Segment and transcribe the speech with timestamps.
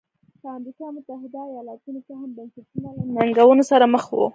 [0.41, 4.27] په امریکا متحده ایالتونو کې هم بنسټونه له ننګونو سره مخ وو.